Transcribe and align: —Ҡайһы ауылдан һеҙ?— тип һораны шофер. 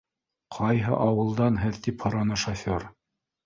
—Ҡайһы 0.55 0.95
ауылдан 1.03 1.61
һеҙ?— 1.67 1.79
тип 1.87 2.09
һораны 2.09 2.41
шофер. 2.49 2.91